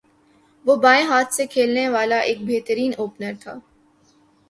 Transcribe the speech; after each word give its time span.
وہ 0.65 0.75
بائیں 0.83 1.05
ہاتھ 1.07 1.33
سےکھیلنے 1.35 1.87
والا 1.89 2.17
ایک 2.27 2.39
بہترین 2.47 2.91
اوپنر 2.97 3.33
تھا 3.41 3.53